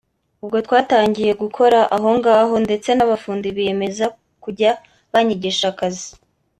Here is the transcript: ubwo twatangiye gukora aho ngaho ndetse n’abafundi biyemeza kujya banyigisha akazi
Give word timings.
ubwo 0.43 0.57
twatangiye 0.65 1.31
gukora 1.41 1.79
aho 1.95 2.09
ngaho 2.17 2.55
ndetse 2.65 2.89
n’abafundi 2.93 3.45
biyemeza 3.55 4.05
kujya 4.43 4.71
banyigisha 5.11 5.65
akazi 5.73 6.09